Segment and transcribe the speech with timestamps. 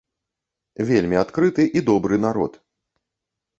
[0.91, 2.53] Вельмі адкрыты і добры народ.